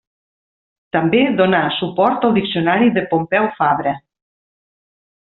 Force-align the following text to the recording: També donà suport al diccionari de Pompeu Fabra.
També 0.95 1.19
donà 1.41 1.59
suport 1.79 2.25
al 2.29 2.33
diccionari 2.39 2.89
de 2.97 3.05
Pompeu 3.13 3.47
Fabra. 3.59 3.95